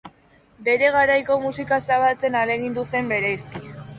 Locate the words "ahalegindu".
2.39-2.89